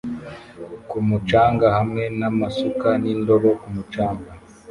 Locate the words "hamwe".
1.77-2.03